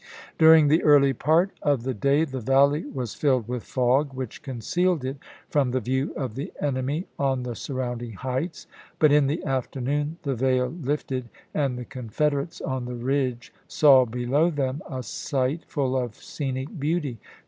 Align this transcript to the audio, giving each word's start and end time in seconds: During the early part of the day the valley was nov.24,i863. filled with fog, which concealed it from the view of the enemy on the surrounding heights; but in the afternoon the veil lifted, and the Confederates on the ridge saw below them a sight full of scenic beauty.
During 0.39 0.67
the 0.67 0.81
early 0.81 1.13
part 1.13 1.51
of 1.61 1.83
the 1.83 1.93
day 1.93 2.25
the 2.25 2.39
valley 2.39 2.85
was 2.87 3.13
nov.24,i863. 3.13 3.17
filled 3.19 3.47
with 3.47 3.63
fog, 3.63 4.13
which 4.15 4.41
concealed 4.41 5.05
it 5.05 5.17
from 5.47 5.69
the 5.69 5.79
view 5.79 6.11
of 6.15 6.33
the 6.33 6.51
enemy 6.59 7.05
on 7.19 7.43
the 7.43 7.53
surrounding 7.53 8.13
heights; 8.13 8.65
but 8.97 9.11
in 9.11 9.27
the 9.27 9.45
afternoon 9.45 10.17
the 10.23 10.33
veil 10.33 10.69
lifted, 10.69 11.29
and 11.53 11.77
the 11.77 11.85
Confederates 11.85 12.61
on 12.61 12.85
the 12.85 12.95
ridge 12.95 13.53
saw 13.67 14.05
below 14.07 14.49
them 14.49 14.81
a 14.89 15.03
sight 15.03 15.65
full 15.67 15.95
of 15.95 16.15
scenic 16.15 16.79
beauty. 16.79 17.19